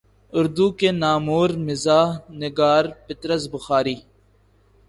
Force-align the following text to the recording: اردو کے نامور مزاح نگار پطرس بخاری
اردو 0.33 0.67
کے 0.79 0.89
نامور 1.01 1.49
مزاح 1.67 2.09
نگار 2.41 2.83
پطرس 3.05 3.43
بخاری 3.53 3.95